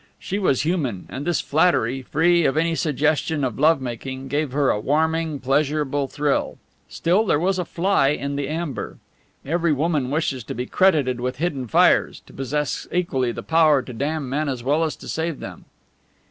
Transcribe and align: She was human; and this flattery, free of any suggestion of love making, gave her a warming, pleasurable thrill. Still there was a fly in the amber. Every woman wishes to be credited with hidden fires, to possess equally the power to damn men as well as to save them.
She 0.17 0.39
was 0.39 0.63
human; 0.63 1.05
and 1.09 1.27
this 1.27 1.41
flattery, 1.41 2.01
free 2.01 2.43
of 2.43 2.57
any 2.57 2.73
suggestion 2.73 3.43
of 3.43 3.59
love 3.59 3.79
making, 3.79 4.29
gave 4.29 4.51
her 4.51 4.71
a 4.71 4.79
warming, 4.79 5.39
pleasurable 5.39 6.07
thrill. 6.07 6.57
Still 6.89 7.23
there 7.23 7.39
was 7.39 7.59
a 7.59 7.65
fly 7.65 8.07
in 8.07 8.35
the 8.35 8.47
amber. 8.49 8.97
Every 9.45 9.71
woman 9.71 10.09
wishes 10.09 10.43
to 10.45 10.55
be 10.55 10.65
credited 10.65 11.21
with 11.21 11.35
hidden 11.35 11.67
fires, 11.67 12.19
to 12.25 12.33
possess 12.33 12.87
equally 12.91 13.31
the 13.31 13.43
power 13.43 13.83
to 13.83 13.93
damn 13.93 14.27
men 14.27 14.49
as 14.49 14.63
well 14.63 14.83
as 14.83 14.95
to 14.95 15.07
save 15.07 15.39
them. 15.39 15.65